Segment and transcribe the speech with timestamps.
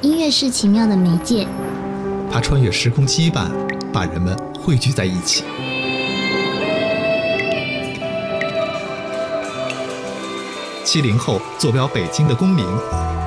[0.00, 1.44] 音乐是奇妙的媒介，
[2.30, 3.48] 它穿越时空羁绊，
[3.92, 5.42] 把人们汇聚在一起。
[10.84, 12.64] 七零后坐标北京的龚明，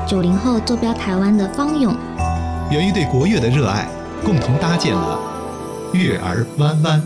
[0.07, 1.93] 九零后坐标台湾的方勇，
[2.71, 3.89] 源于对国乐的热爱，
[4.23, 5.19] 共同搭建了
[5.97, 7.01] 《月儿弯弯》。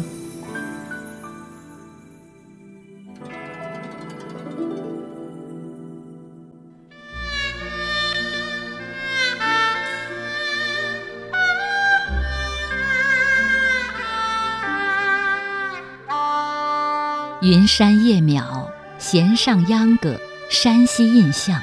[17.65, 18.69] 云山叶渺，
[18.99, 20.15] 弦上秧歌，
[20.51, 21.59] 山西印象，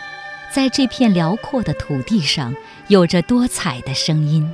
[0.53, 2.53] 在这片辽阔的土地上，
[2.89, 4.53] 有着多彩的声音。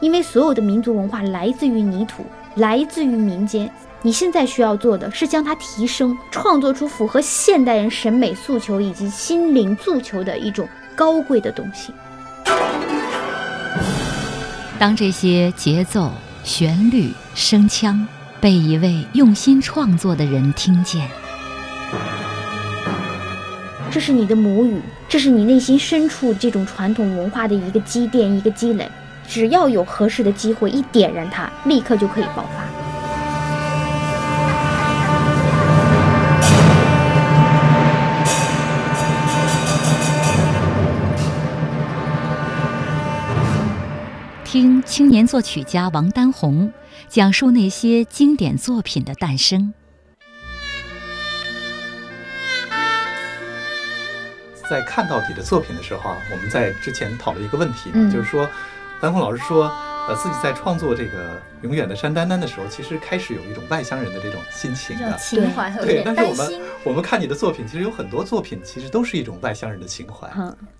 [0.00, 2.26] 因为所有的民族文化来自于泥土，
[2.56, 3.72] 来自于民间。
[4.02, 11.94] 你现在需要做的是将它提升，创作出符合现代人审美诉求以及心灵诉求的一种高贵的东西。
[14.76, 16.10] 当这些节奏、
[16.42, 18.04] 旋律、声腔。
[18.42, 21.08] 被一位用心创作的人听见，
[23.88, 28.90] 这是你的母语，这是你内心深处这种传统文化的一个积淀、一个积累。
[29.28, 32.64] 只要有合适的机会一点燃它，立刻就可以爆发。
[44.42, 46.70] 听青年作曲家王丹红
[47.08, 49.72] 讲述那些经典作品的诞生。
[54.70, 58.48] 在看到你的作品的时候啊，我们在之前讨论一个问题，就是说，
[59.00, 59.72] 丹红老师说。
[60.08, 66.02] 呃，自己在创作这个《永远的山丹丹》的时候，其实开始有一种外乡人的这种心情的情怀，对。
[66.04, 70.28] 但是我们我们看你的作品，其实有很多作品其实都是一种外乡人的情怀，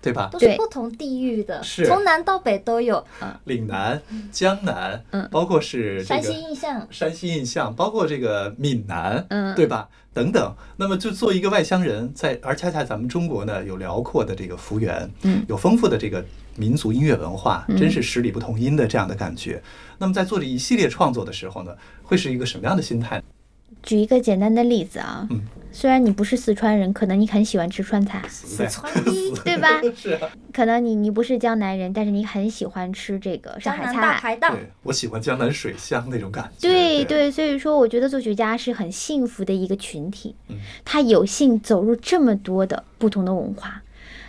[0.01, 0.29] 对吧？
[0.31, 3.03] 都是不同地域的，是从南到北都有。
[3.45, 9.87] 岭南、江南，嗯，包括是山西印象，山西印象，包括这个闽南，嗯，对吧？
[10.13, 10.55] 等等。
[10.77, 16.23] 那么就做一个外乡人，在而恰恰咱们中国呢，有辽阔的这个幅员，嗯，有丰富的这个。
[16.55, 19.59] 民族音乐文化真是十里不同音的这样的感觉。
[20.03, 23.23] 那么在做这一系列创作的时候呢，会是一个什么样的心态？
[23.81, 25.39] 举一个简单的例子啊，嗯，
[25.71, 28.91] 虽然你不是四川人，可能你很喜欢吃川菜，四川
[29.45, 29.69] 对吧？
[29.95, 30.19] 是。
[30.51, 34.01] 可能你你不是江南人，但是你很喜欢吃这个上海菜。
[34.01, 34.51] 大排档。
[34.51, 36.67] 对，我喜欢江南水乡那种感觉。
[36.67, 40.35] 对对，所以说我觉得作曲家是很幸福的一个群体，
[40.83, 43.81] 他有幸走入这么多的不同的文化，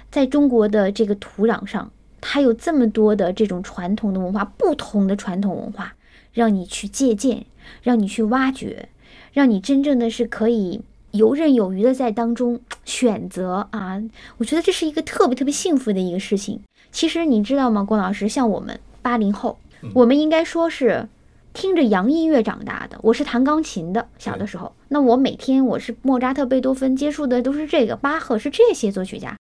[0.08, 1.90] 在中国的这个土壤上。
[2.26, 5.94] 它有这么多的这种传统的文化，不同的传统文化，
[6.32, 7.44] 让你去借鉴，
[7.82, 8.88] 让你去挖掘，
[9.34, 10.80] 让你真正的是可以
[11.10, 14.02] 游刃有余的在当中选择啊！
[14.38, 16.60] 我觉得这是一个特别特别幸福的一个事情。
[16.90, 19.58] 其实你知道吗，郭老师，像我们八零后，
[19.92, 21.06] 我们应该说是
[21.52, 22.98] 听着洋音乐长大的。
[23.02, 29.36] 我是弹钢琴的，小的时候，那我每天我是莫扎特、贝多芬，接触的都是这个巴赫，是这些作曲家。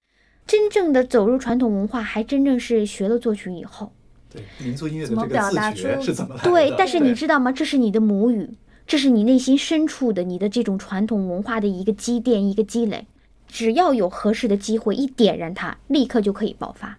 [0.46, 3.92] 真正的走入传统文化，还真正是学了作曲以后。
[4.30, 6.50] 对民族音乐的这个自觉是怎么来的？
[6.50, 7.52] 对，但是你知道吗？
[7.52, 8.50] 这是你的母语，
[8.86, 13.06] 这是你内心深处的你的这种传统文化的一个积淀、一个积累。
[13.46, 16.98] 只要有合适的机会一点燃它，立刻就可以爆发。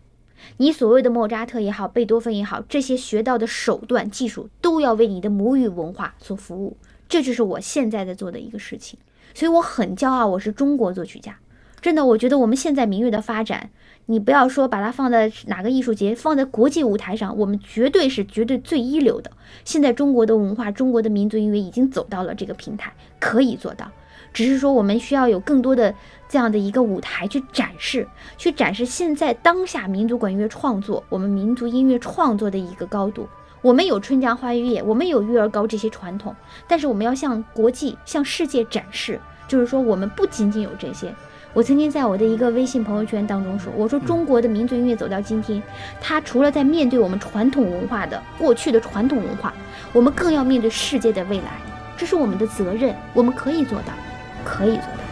[0.57, 6.77] 你所谓的莫扎特也好，贝多芬也好，这些学到的手段、技术都要为你的母语文化所服务。
[7.09, 8.97] 这就是我现在在做的一个事情，
[9.33, 11.37] 所以我很骄傲，我是中国作曲家。
[11.85, 13.69] 真的，我觉得我们现在民乐的发展，
[14.07, 19.29] 你不要说把它放在哪个艺术节，放在国际舞台上，我们绝对是绝对最一流的。
[19.63, 23.85] 现在中国的文化，中国的民族音乐已经走到了这个平台，可以做到。
[24.33, 25.93] 只是说我们需要有更多的
[26.27, 33.29] 这样的一个舞台去展示，去展示现在当下民族管乐创作，我们民族音乐创作的一个高度。
[33.61, 36.35] 我们有春江花月夜，我们有育儿高这些传统，
[36.67, 41.13] 但是我们要向国际、向世界展示，就是说我们不仅仅有这些。
[41.55, 45.63] 我曾经在我的一个微信朋友圈当中说：“我说中国的民族音乐走到今天，
[46.01, 49.53] 它除了在面对我们传统文化的过去的传统文化，
[49.93, 51.53] 我们更要面对世界的未来，
[51.95, 53.93] 这是我们的责任，我们可以做到，
[54.43, 55.03] 可以做到。”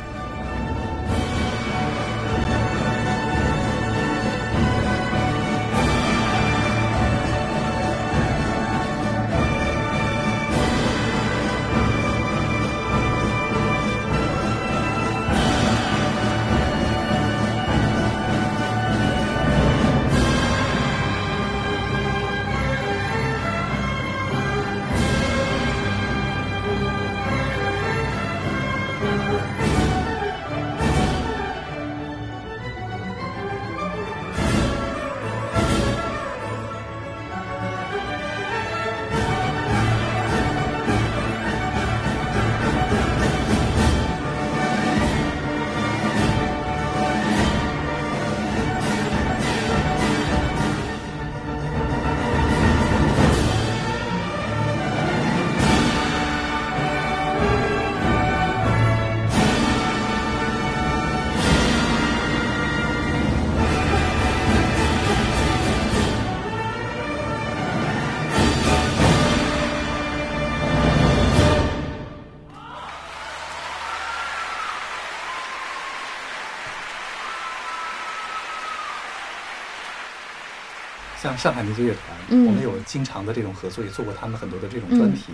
[81.23, 85.31] 像上海民族乐团，我们有经常的这种合作，也做过他们很多的这种专题。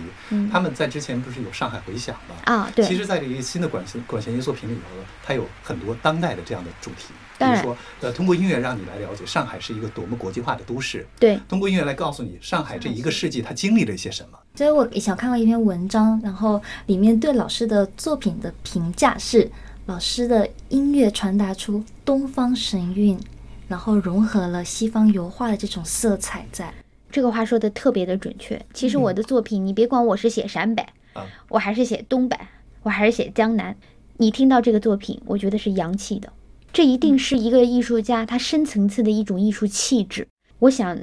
[0.48, 2.36] 他们在之前不是有上海回响吗？
[2.44, 2.84] 啊，对。
[2.86, 4.80] 其实，在这个新的管弦管弦乐作品里头，
[5.26, 7.12] 它有很多当代的这样的主题。
[7.36, 11.04] 比如说，呃，通过音乐让你来了解上海是一个多么国际化的都市。
[11.18, 14.38] 对，通过音乐来告诉你上海这一个世纪它经历了一些什么。
[14.54, 19.50] 所以我小看过一篇文章，然后里面对老师的作品的评价是：
[19.86, 23.18] 老师的音乐传达出东方神韵，
[23.70, 26.44] 然后融合了西方油画的这种色彩。
[26.50, 26.74] 在
[27.08, 28.60] 这个话说的特别的准确。
[28.74, 30.84] 其实我的作品，你别管我是写陕北，
[31.48, 32.36] 我还是写东北，
[32.82, 33.76] 我还是写江南，
[34.16, 36.32] 你听到这个作品，我觉得是洋气的。
[36.72, 40.26] 这一定是一个艺术家他深层次的一种艺术气质。
[40.58, 40.98] 我想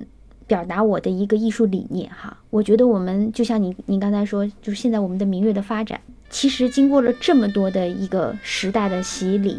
[0.45, 2.37] 表达我的一个艺术理念哈。
[2.49, 9.57] 我觉得我们就像你你刚才说，就是现在我们的民乐的发展，其实经过了这么多的一个时代的洗礼、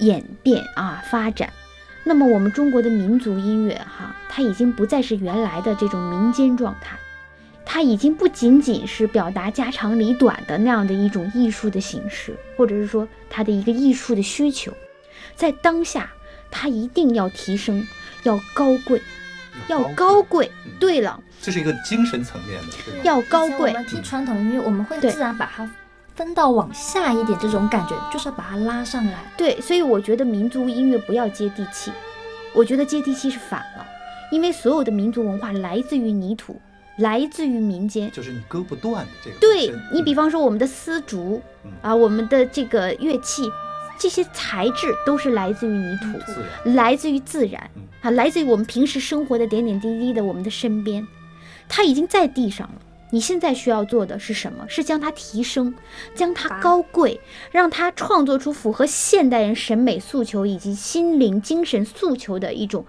[0.00, 1.52] 演变啊发展，
[2.02, 6.96] 那么我们中国的民族音乐哈，它已经不再是原来的这种民间状态，
[7.64, 14.72] 它已经不仅仅是表达家长里短的那样的一种艺术的形式，或者是说它的一个艺术的需求。
[15.36, 16.10] 在当下，
[16.50, 17.86] 它一定要提升，
[18.24, 19.00] 要高贵，
[19.68, 20.50] 要高贵。
[20.78, 23.70] 对了，这是一个精神层面的，要高贵。
[23.70, 25.70] 我们听传统音乐，我们会自然把它
[26.14, 29.18] 分到往下一点，这种感觉就是要把它拉上来。
[29.36, 31.90] 对，所以我觉得民族音乐不要接地气，
[32.54, 33.86] 我觉得接地气是反了，
[34.30, 36.60] 因为所有的民族文化来自于泥土，
[36.98, 39.36] 来自于民间，就是你割不断的这个。
[39.38, 41.40] 对你，比方说我们的丝竹
[41.82, 43.42] 啊，我们的这个乐器。
[44.02, 46.18] 这些材质都是来自于泥土，
[46.70, 47.70] 来自于自然，
[48.00, 51.06] 啊，来自于我们平时生活的点点滴滴的我们的身边，
[51.68, 52.80] 它已经在地上了。
[53.10, 54.64] 你现在需要做的是什么？
[54.68, 55.74] 是将它提升，
[56.14, 57.20] 将它高贵，
[57.50, 62.84] 让它创作出符合现代人审美诉求以及心灵精神诉求的一种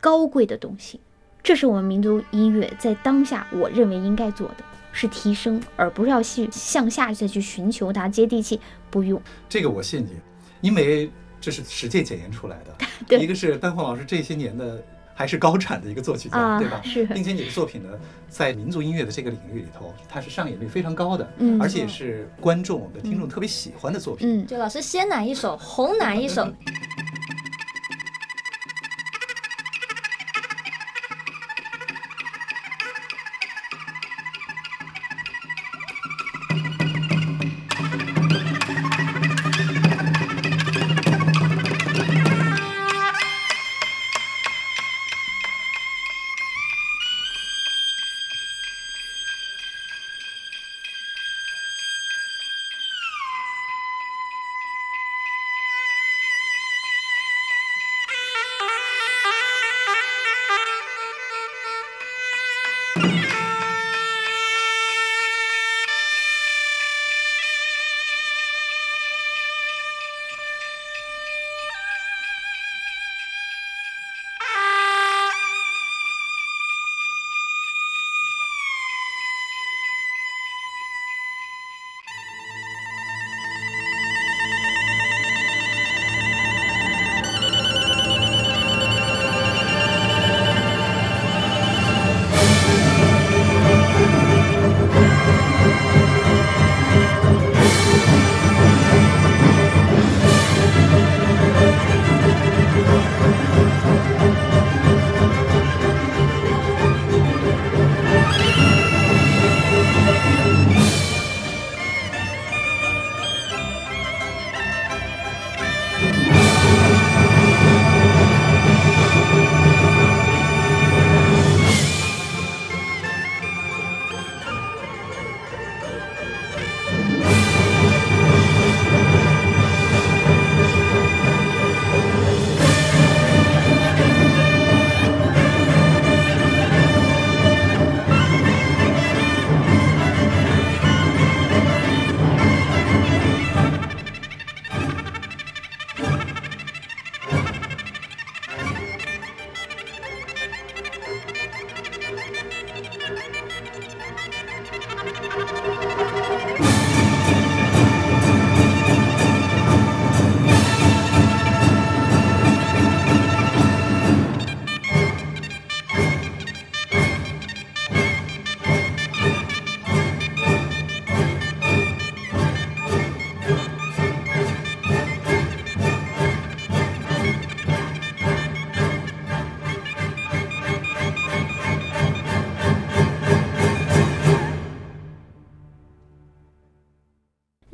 [0.00, 1.00] 高贵的东西。
[1.42, 4.56] 这是我们民族音乐在当下我认为应该做的
[4.92, 8.58] 是提升，而不是要去向下再去寻求它接地气。
[8.90, 10.16] 不用这个，我信你。
[10.62, 12.76] 因为这是实践检验出来的，
[13.06, 14.82] 对一个是丹凤老师这些年的
[15.18, 16.78] 还是高产的一个作曲家，对吧？
[16.84, 17.88] 是，并且你的作品呢，
[18.28, 21.26] 在民族音乐的这个领域里头，它是上演率非常高的，
[21.58, 24.42] 而且是观众、我们的听众特别喜欢的作品。
[24.42, 26.46] 嗯，就老师先哪一首，红哪一首。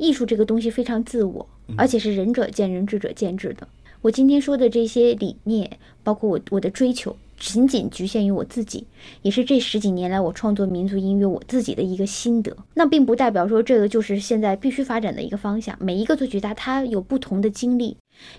[0.03, 3.65] 艺术这个东西非常自我，而且是仁者见仁，智者见智的。
[4.01, 8.85] 我今天说的这些理念，包括我我的追求，仅仅局限于我自己，
[9.21, 12.53] 也是这十几年来我创作民族音乐我自己的一个心得。
[12.73, 15.73] 那并不代表说这个就是现在必须发展的一个方向。
[15.79, 17.95] 每一个作曲家他有不同的经历，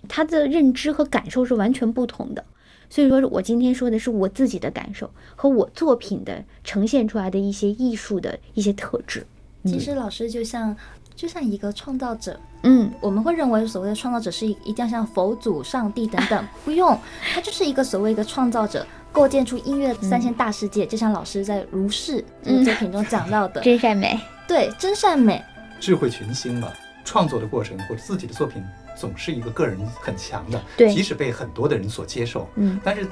[0.07, 2.45] 他的认知和感受是完全不同的。
[2.91, 9.27] 所以说我今天说的是我自己的感受和我作品的呈现出来的一些艺术的一些特质。
[9.65, 10.77] 其实老师就像。
[11.17, 16.99] 就像一个创造者，嗯，我们会认为所谓的创造者是一一定要像佛祖、上帝等等， 不用，
[17.33, 20.85] 他就是一个所谓一个创造者，构建出音乐三千大世界。
[20.85, 24.19] 就像老师在《如是》这个作品中讲到的， 真善美，
[24.49, 25.43] 对，真善美，
[25.81, 26.69] 智慧群星嘛。
[27.05, 28.65] 创作的过程或者自己的作品
[28.97, 33.07] 总是一个个人很强的，对，即使被很多的人所接受，嗯，但是。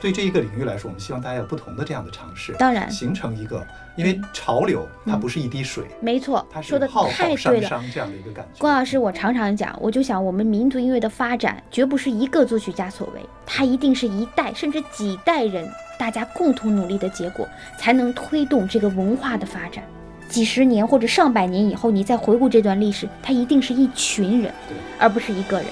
[0.00, 8.60] 对这一个领域来说，我们希望大家有不同的这样的尝试，当然形成一个，因为潮流它不是一滴水，没错，它说的太对了，这样的一个感觉。
[8.60, 15.66] 郭老师，我常常讲，我就想，我们民族音乐的发展绝不是一个作曲家所为，它一定是一代甚至几代人
[15.98, 17.48] 大家共同努力的结果，
[17.78, 19.82] 才能推动这个文化的发展。
[20.28, 24.52] 几十年或者上百年以后，你再回顾这段历史，它一定是一群人，
[24.98, 25.66] 而不是一个人。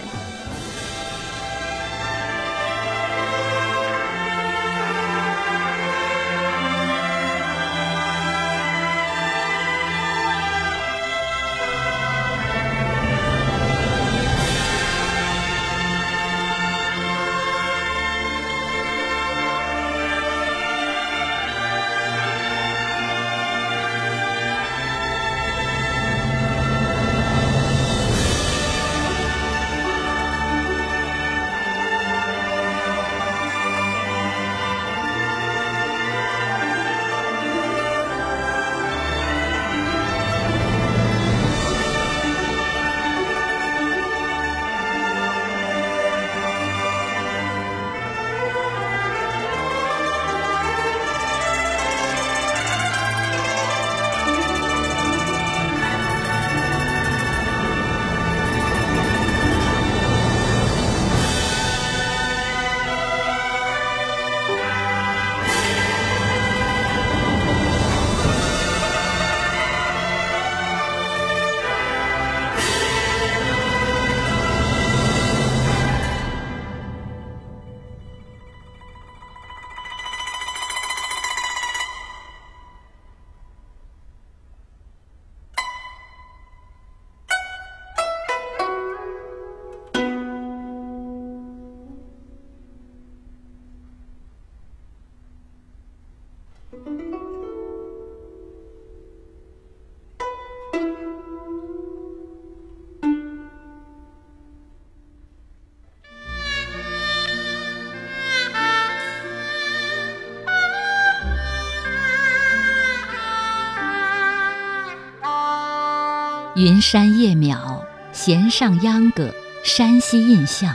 [116.56, 117.82] 云山夜渺，
[118.12, 119.34] 弦上秧歌，
[119.64, 120.72] 山西印象，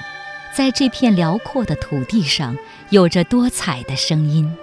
[0.53, 2.53] 在这片辽阔的土地上，
[2.89, 4.53] 有着多彩的声音。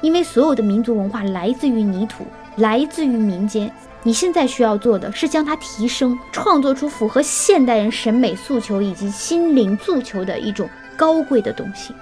[0.00, 2.26] 因为所有的民族文化来自于泥土，
[2.56, 3.72] 来自于民间。
[4.02, 11.94] 你现在需要做的是将它提升，创作出符合现代人审美诉求以及心灵诉求的一种高贵的东西。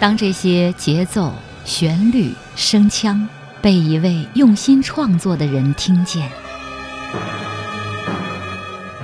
[0.00, 1.32] 当这些节奏、
[1.64, 3.28] 旋律、声腔。
[3.60, 6.30] 被一位用心创作的人听见，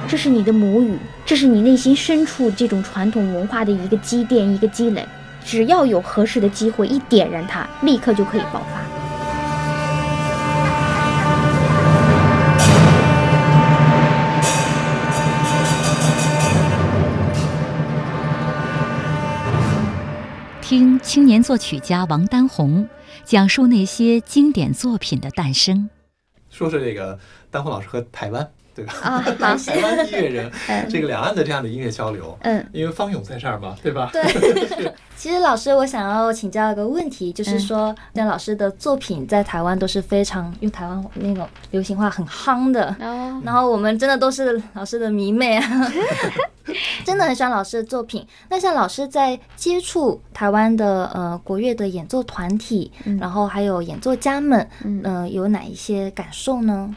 [0.06, 0.96] 这是你的母语，
[1.26, 5.04] 这是你内心深处这种传统文化的一个积淀、一个积累。
[5.44, 9.03] 只要有合适的机会一点燃它，立刻就可以爆发。
[20.66, 22.88] 听青年作曲家王丹红。
[23.22, 25.90] 讲述那些经典作品的诞生。
[26.48, 27.18] 说说这个
[27.50, 28.50] 丹红老师和台湾。
[28.74, 28.94] 对吧？
[29.02, 30.50] 啊， 台湾音乐人，
[30.90, 34.10] 这个两岸的这样的音乐交流，嗯，因为方勇在这儿嘛，对吧？
[34.12, 34.22] 对。
[35.16, 42.94] 其实老师，我想要请教一个问题，就是说，那老师的作品在台湾都是非常用台湾那种流行话很夯的，
[43.44, 45.92] 然后我们真的都是老师的迷妹啊，
[47.04, 48.26] 真的很喜欢老师的作品。
[48.50, 52.90] 那像老师在接触台湾的呃国乐的演奏团体，
[53.20, 56.94] 然后还有演奏家们，嗯，有哪一些感受呢？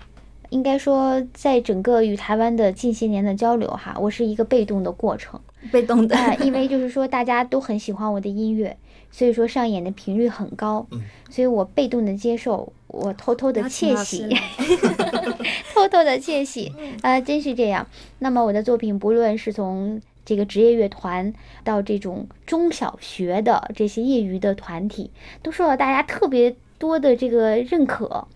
[0.50, 5.40] 应该说，在整个与台湾的近些年的交流哈，我是一个被动的过程，
[5.72, 8.78] 被动的，因为就是说大家都很喜欢我的音乐，
[9.12, 10.86] 所以说上演的频率很高，
[11.30, 14.28] 所以我被动的接受，我偷偷的窃喜，
[15.76, 17.88] 偷偷的窃喜，啊，真是这样。
[18.20, 25.12] 那么我的作品，不论是从这个职业乐团到这种中小学的这些业余的团体，
[25.42, 28.28] 都受到大家特别多的这个认可。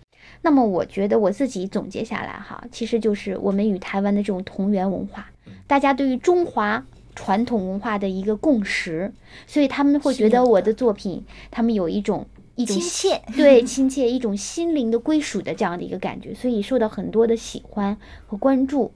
[0.42, 5.30] 那么我觉得我自己总结下来哈，其实就是我们与台湾的这种同源文化，
[5.66, 6.84] 大家对于中华
[7.14, 9.12] 传统文化的一个共识，
[9.46, 17.96] 所以他们会觉得我的作品，他们有一种一种亲切，对亲切一种心灵的归属的这样的一个感觉，所以受到很多的喜欢
[18.26, 18.92] 和关注。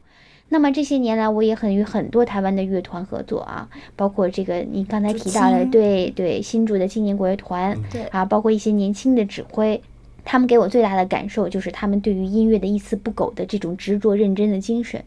[0.48, 9.80] 那么这些年来，我也很与很多台湾的乐团合作啊，包括这个你刚才提到的，对对新竹的青年国乐团，对啊，包括一些年轻的指挥。
[10.26, 15.02] 他们给我最大的感受就是他们对于音乐的一丝不苟的这种执着认真的精神，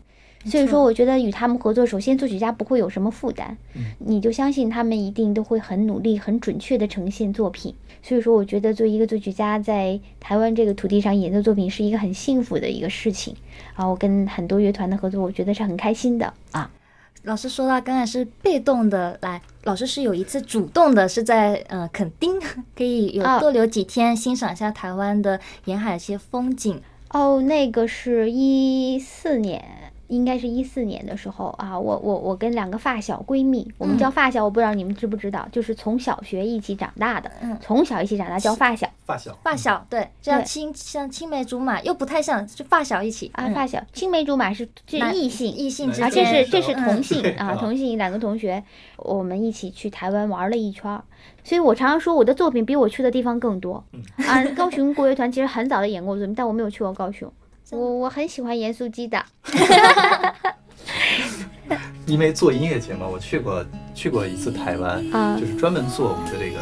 [0.45, 3.57] 所以说我觉得与他们合作，首先作曲家不会有什么负担，
[3.97, 7.75] 你就相信他们一定都会很努力、很准确地呈现作品。
[8.01, 13.35] 所以说，我觉得作为一个作曲家在台湾这个土地上演奏作品是一个很幸福的一个事情
[13.73, 13.85] 啊！
[13.85, 16.71] 我跟很多乐团的合作，我觉得是很开心的啊。
[17.29, 22.41] 老师说到刚才是被动的来，老师是有一次主动的，是在呃垦丁
[22.75, 26.82] 可以有多留几天，欣赏一下台湾的沿海一些风景。
[27.12, 29.63] 哦，那个是一四年。
[30.10, 48.63] 应该是一四年的时候啊，我我我跟两个发小闺蜜，我们叫发小，我不知道你们知不知道，就是从小学一起长大的，从小一起长大叫发小，发小，发小，对，像青像青梅竹马，又不太像，就发小一起啊，发小，青梅竹马是是异性，异性，啊，这是这是同性啊，同性两个同学，
[48.98, 51.02] 我们一起去台湾玩了一圈，
[51.43, 53.84] 所以我常常说我的作品比我去的地方更多。
[54.28, 57.32] 啊，高雄国乐团其实很早的演过作品，但我没有去过高雄。
[57.71, 59.23] 我我很喜欢盐酥鸡的，
[62.08, 65.03] 因为做音乐节嘛，我去过去过一次台湾，
[65.39, 66.60] 就是专门做我们的这个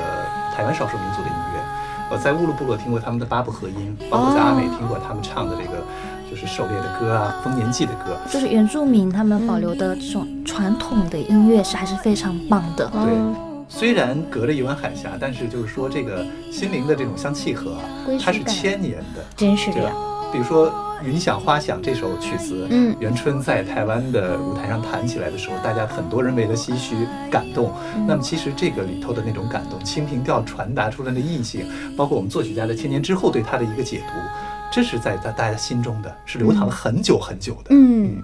[0.54, 1.64] 台湾少数民族的音乐。
[2.12, 5.82] 我在乌鲁部落听过他们的八部合音，包括在阿美听过他们唱的这个
[6.30, 8.18] 就是狩猎的歌啊，丰年祭的歌。
[8.30, 12.86] 就是原住民他们保留的这种传统的音乐是还是非常棒的。
[12.90, 13.02] 对，
[13.70, 17.84] 虽然隔着一湾海峡，但是就是说这个心灵的这种相契合啊，
[18.22, 19.94] 它是千年的，真是这样。
[20.32, 20.72] 比如说。
[21.06, 26.96] 《云想花想》这首曲子，嗯，元春在台湾的舞台上弹起来的时候，大家很多人为了唏嘘
[27.30, 27.72] 感动。
[28.08, 34.14] 那么其实这个里头的那种感动，清平调传达出来的意境，包括我们作曲家在千年之后对它的一个解读，
[34.72, 38.16] 这是在在大家心中的是流淌了很久很久的，嗯。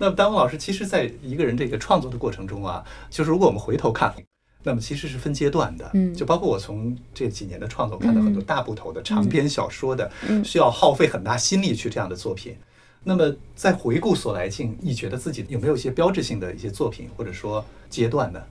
[0.00, 4.14] 那么丹翁老师，其实在一个人这个创作的过程中啊，就是如果我们回头看，
[4.62, 5.90] 那么其实是分阶段的。
[5.92, 10.10] 嗯，就包括我从这几年的创作看到很多大部头的长篇小说的，
[10.42, 12.56] 需要耗费很大心力去这样的作品。
[13.04, 18.42] 那么在回顾所来镜，你觉得自己有没有一些标志性的一些作品，或者说阶段呢？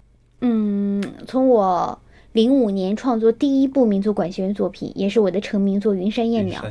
[0.41, 1.99] 嗯，从我
[2.31, 6.61] 零五年创作第一部民族管弦乐作品，也是我的成名作《云山燕鸟》。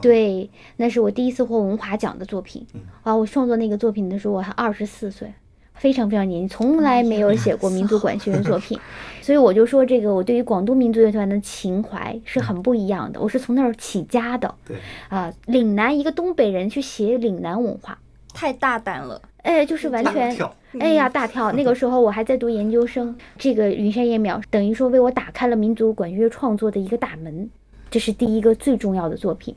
[0.00, 2.66] 对，那是我第一次获文华奖的作品。
[3.02, 5.32] 啊，我创作那个作品的时候，我还二十四岁。
[5.74, 8.78] 非常非常年轻，从来没有写过民族管弦乐作品，
[9.20, 13.20] 所以我就说这个我对于广东民族乐团的情怀是很不一样的。
[13.20, 14.76] 我是从那儿起家的，对
[15.08, 17.98] 啊，岭南一个东北人去写岭南文化，
[18.32, 20.36] 太大胆了，哎，就是完全，
[20.78, 21.52] 哎呀，大跳。
[21.52, 27.50] 那个时候我还在读研究生，这个云山夜渺等于说为我打开了民族管乐创作的一个大门，
[27.90, 29.54] 这是第一个最重要的作品。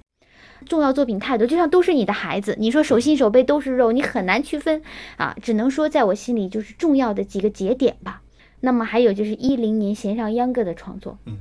[0.66, 2.56] 重要作品太多，就像都是你的孩子。
[2.58, 4.82] 你说手心手背都是肉，你很难区分
[5.18, 5.36] 啊。
[5.40, 8.24] 只能说在我心里就是重要的几个节点吧。
[8.62, 11.38] 那么还有就是一零年弦上秧歌的创作，嗯，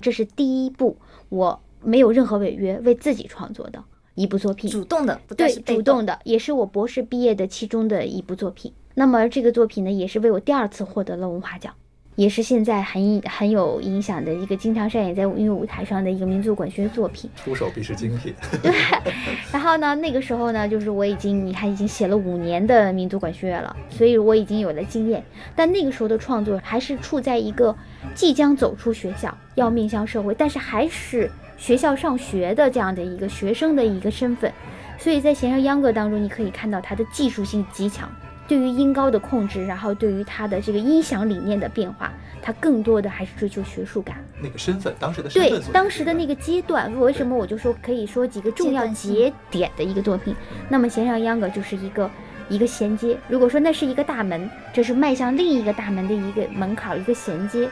[0.00, 0.96] 这是第一部
[1.28, 8.72] 我没有任何违约为自己创作的一部作品，主动的，对，主动的，也是我博士毕业的其中的一部作品。
[8.94, 11.72] 那么这个作品呢，也是为我第二次获得了文化奖。
[12.14, 18.34] 也是现在很很有影响的一个经常上演在音乐舞台上的一个民族管弦作品，出手必是精品。
[18.62, 18.70] 对，
[19.50, 25.24] 然后呢，那个时候呢，就是我已经你看已经写了五年的民族管弦乐了，所以我已经有了经验。
[25.56, 27.74] 但那个时候的创作还是处在一个
[28.14, 31.30] 即将走出学校，要面向社会，但是还是
[31.62, 34.52] 学校上学的这样的一个学生的一个身份，
[34.98, 38.10] 所以在弦上秧歌当中，你可以看到他的技术性极强。
[38.48, 44.16] 对于音高的控制，然后对于他的这个音响理念的变化，他更多的还是追求学术感。
[44.42, 50.34] 那个身份，当时的身份，对当时的那个阶段，为什么我就说可以说几个重要节点的一个作品？
[50.68, 52.10] 那么弦上秧歌就是一个
[52.48, 53.16] 一个衔接。
[53.28, 57.68] 如果说那是一个大门，这是迈向另一个大门的一个门槛，一个衔接。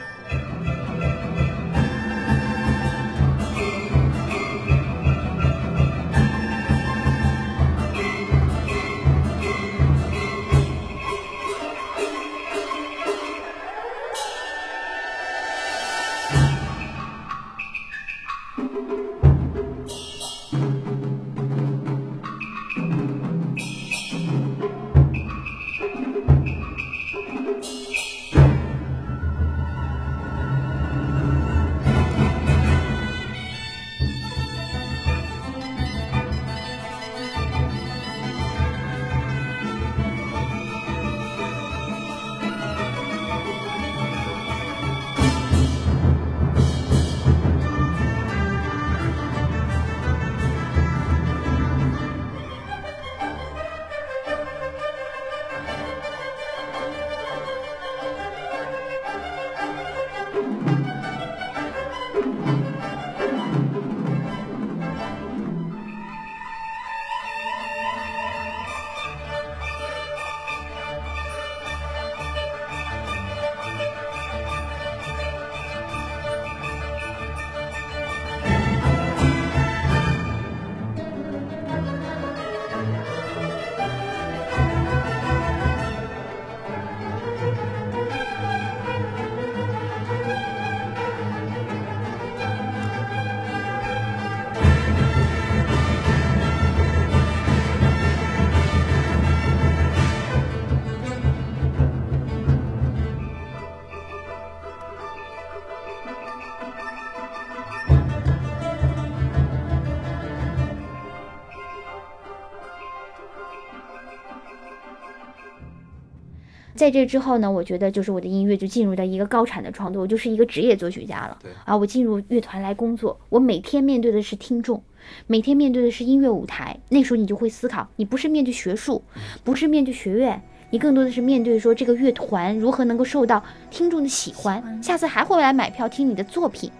[116.81, 121.37] 在这之后呢，我觉得就是我的音乐就进入到一个高产的创作，我就是一个职业作曲家了。
[121.63, 124.81] 啊，我进入乐团来工作，我每天面对的是听众，
[125.27, 126.75] 每天面对的是音乐舞台。
[126.89, 129.03] 那时候你就会思考，你不是面对学术，
[129.43, 130.41] 不是面对学院，
[130.71, 136.71] 你更多的是面对说这个乐团如何能够受到听众的喜欢，下次还会来买票听你的作品。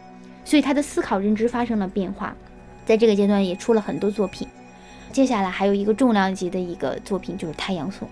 [0.44, 2.36] 所以他的思考认知发生了变化，
[2.88, 4.48] 在这个阶段也出了很多作品。
[5.12, 8.08] 接下来还有一个重量级的一个作品就是《太阳颂》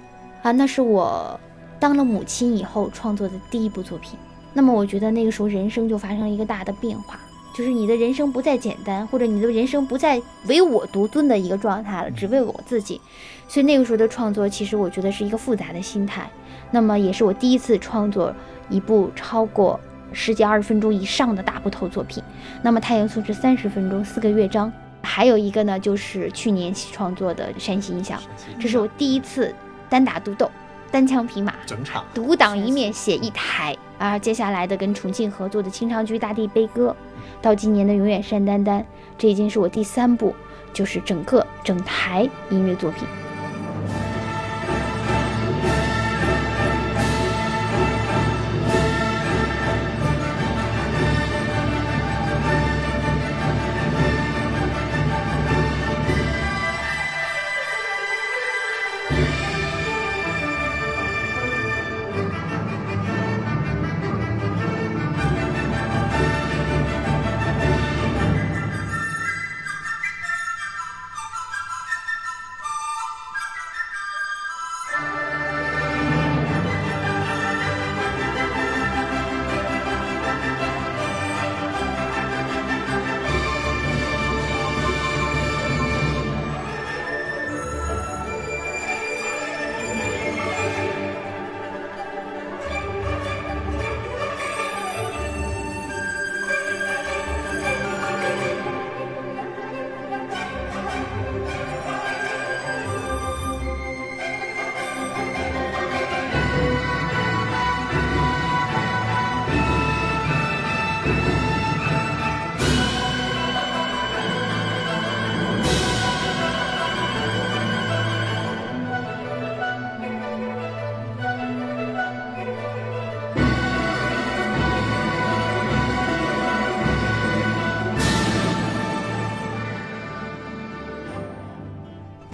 [0.47, 1.39] 啊，那是我。
[1.79, 4.19] 当了母亲以后创作的第一部作品，
[4.53, 7.17] 那么我觉得那个时候人生就发生了一个大的变化，
[7.55, 12.99] 就是你的人生不再简单，或者你的人生不再唯我独尊的一个状态了，只为我自己。
[13.47, 16.29] 所以那个时候的创作，其实我觉得是一个复杂的心态。
[16.71, 18.33] 那么也是我第一次创作
[18.69, 19.79] 一部超过
[20.11, 22.21] 十几二十分钟以上的大部头作品。
[22.61, 24.71] 那么《太阳颂》是三十分钟，四个乐章。
[25.01, 28.19] 还有一个呢，就是去年创作的《山西音响》，
[28.59, 29.55] 这是我第一次。
[29.89, 30.51] 单打独斗，
[30.91, 33.75] 单枪匹马，整场独当一面写一台。
[33.97, 36.95] 而接下来的跟重庆合作的清唱剧《大地悲歌》，
[37.43, 38.82] 到今年的《永远山丹丹》，
[39.17, 40.34] 这已经是我第三部，
[40.73, 43.08] 就是整个整台音乐作品。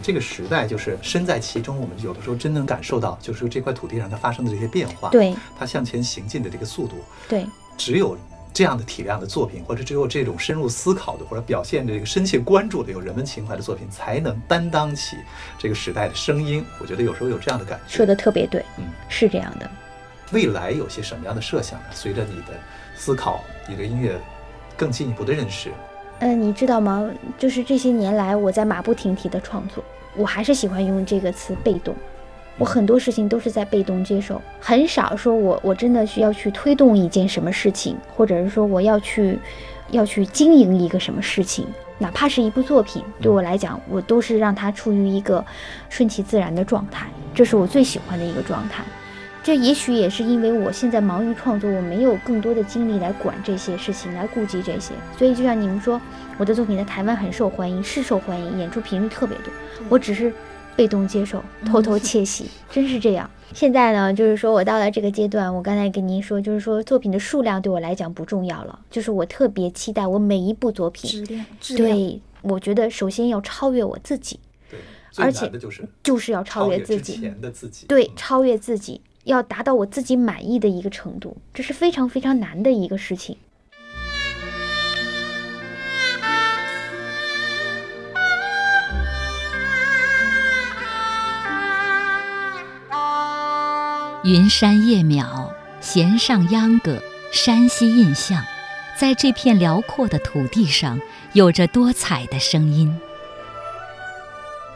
[0.06, 7.44] 这个时代就是身在其中，我们有的时候真能感受到，就是这块土地上它发生的这些变化，对它向前行进的这个速度，对，
[7.76, 8.16] 只有
[8.54, 15.18] 这样的体量的作品，或者只有这种深入思考的，或者表现这个深切关注的有人文情怀的作品，才能担当起
[15.58, 16.64] 这个时代的声音。
[16.80, 19.68] 我觉得有时候有这样的感觉，说的特别对，嗯，是这样的。
[20.32, 21.86] 未来有些什么样的设想呢？
[21.92, 22.54] 随着你的
[22.96, 24.22] 思考，你对音乐
[24.78, 25.72] 更进一步的认识，
[26.20, 27.10] 嗯，你知道吗？
[27.38, 29.84] 就是这些年来我在马不停蹄的创作。
[30.16, 31.94] 我还是喜欢用这个词“被动”，
[32.58, 39.38] 我很多事情都是在被动接受，很少说我我真的需要去推动一件什么事情，或者是说我要去
[39.92, 45.44] 要去经营一个什么事情，哪怕是一部作品，对我来讲，我都是让它处于一个
[45.90, 48.86] 顺其自然的状态，这是我最喜欢的一个状态。
[49.46, 54.92] 这也许也是因为我现在忙于创作，我没有更多的精力来管这些事情，来顾及这些。
[55.20, 56.02] 所以就像你们说，
[56.40, 59.54] 我的作品在台湾很受欢迎，是受欢迎，演出频率特别多。
[59.88, 60.34] 我只是
[60.76, 63.30] 被动接受，偷偷窃喜， 真是这样。
[63.54, 71.08] 现在呢，就是说我到了这个阶段，我刚才跟您说，就是说作品的数量对我来讲不重要了，就是我特别期待我每一部作品
[71.60, 74.40] 质量，对，我觉得首先要超越我自己，
[74.72, 74.80] 对，
[75.18, 79.00] 而且就是就是要超越自己，的自己，对，超越自己。
[79.26, 83.38] 要达到我自己满意的一个程度，这是非常非常难的一个事情。
[94.24, 97.00] 云山夜渺，弦上秧歌，
[97.32, 98.44] 山西印象，
[99.00, 101.00] 在这片辽阔的土地上，
[101.34, 102.96] 有着多彩的声音。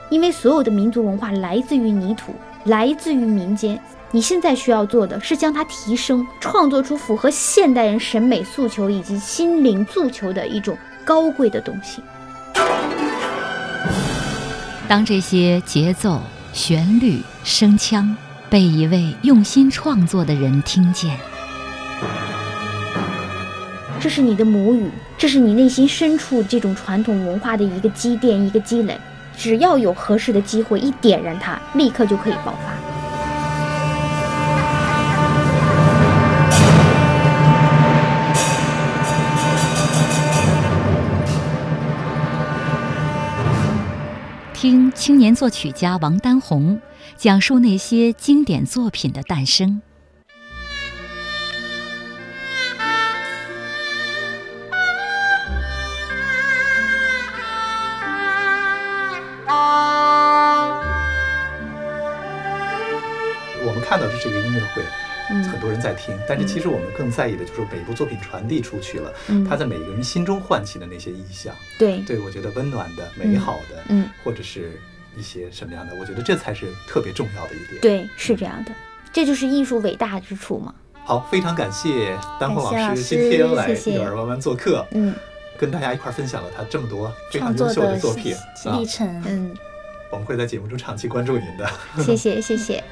[0.09, 2.33] 因为所有的民族文化来自于泥土，
[2.65, 3.79] 来自于民间。
[4.11, 12.01] 你现在需要做的是将它提升，创作出符合现代人审美诉求以及心灵诉求的一种高贵的东西。
[14.87, 16.19] 当这些节奏、
[16.51, 18.17] 旋律、声腔
[18.49, 21.15] 被一位用心创作的人听见，
[23.99, 28.99] 这是你的母语，这是你内心深处这种传统文化的一个积淀、一个积累。
[29.39, 32.73] 只要有合适的机会，一点燃它，立刻就可以爆发。
[44.53, 46.81] 听青年作曲家王丹红
[47.15, 49.81] 讲述那些经典作品的诞生。
[63.79, 64.83] 们看到的这个音乐会。
[65.51, 69.13] 很多人在听，但是其实我们更在意的就是每一部作品传递出去了，
[69.47, 71.53] 它在每个人心中唤起的那些意象。
[71.77, 74.81] 对，对我觉得温暖的、美好的，嗯，或者是
[75.15, 77.79] 一些什么样的，我觉得这才是特别重要的一点。
[77.79, 78.71] 对，是这样的，
[79.13, 80.73] 这就是艺术伟大之处嘛。
[81.03, 85.13] 好，非常感谢丹凤老师今天来女儿弯弯做客，嗯，
[85.59, 88.35] 跟大家一块分享了他这么多非常优秀的作品
[88.79, 89.55] 历程，嗯。
[90.11, 91.69] 我们会在节目中长期关注您的。
[92.03, 92.83] 谢谢，谢谢。